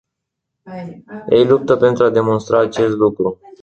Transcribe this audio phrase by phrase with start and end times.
[1.29, 3.39] Ei luptă pentru a demonstra acest lucru.